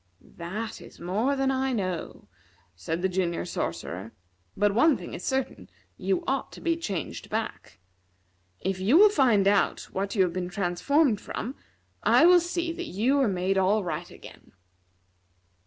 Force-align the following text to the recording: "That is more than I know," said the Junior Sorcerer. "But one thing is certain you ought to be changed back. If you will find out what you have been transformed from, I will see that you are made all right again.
"That 0.35 0.81
is 0.81 0.99
more 0.99 1.35
than 1.35 1.51
I 1.51 1.73
know," 1.73 2.27
said 2.75 3.03
the 3.03 3.07
Junior 3.07 3.45
Sorcerer. 3.45 4.13
"But 4.57 4.73
one 4.73 4.97
thing 4.97 5.13
is 5.13 5.23
certain 5.23 5.69
you 5.95 6.23
ought 6.25 6.51
to 6.53 6.59
be 6.59 6.75
changed 6.75 7.29
back. 7.29 7.77
If 8.59 8.79
you 8.79 8.97
will 8.97 9.09
find 9.11 9.47
out 9.47 9.81
what 9.91 10.15
you 10.15 10.23
have 10.23 10.33
been 10.33 10.49
transformed 10.49 11.21
from, 11.21 11.53
I 12.01 12.25
will 12.25 12.39
see 12.39 12.71
that 12.73 12.87
you 12.87 13.19
are 13.19 13.27
made 13.27 13.59
all 13.59 13.83
right 13.83 14.09
again. 14.09 14.53